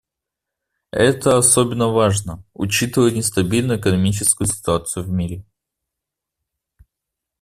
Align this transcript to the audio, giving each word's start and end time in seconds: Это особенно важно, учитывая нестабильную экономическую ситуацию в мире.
Это 0.97 1.37
особенно 1.37 1.89
важно, 1.89 2.43
учитывая 2.55 3.11
нестабильную 3.11 3.79
экономическую 3.79 4.47
ситуацию 4.47 5.03
в 5.05 5.09
мире. 5.09 5.45